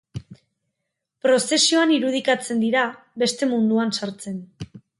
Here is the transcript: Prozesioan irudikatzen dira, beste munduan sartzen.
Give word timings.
Prozesioan 1.25 1.93
irudikatzen 1.99 2.65
dira, 2.65 2.87
beste 3.25 3.51
munduan 3.53 3.97
sartzen. 4.01 4.45